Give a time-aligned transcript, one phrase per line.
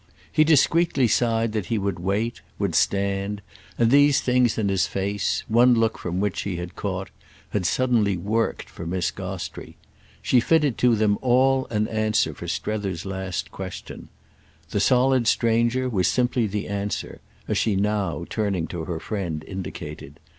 [0.31, 3.43] He discreetly signed that he would wait, would stand,
[3.77, 7.11] and these things and his face, one look from which she had caught,
[7.49, 9.77] had suddenly worked for Miss Gostrey.
[10.23, 14.09] She fitted to them all an answer for Strether's last question.
[14.71, 20.19] The solid stranger was simply the answer—as she now, turning to her friend, indicated.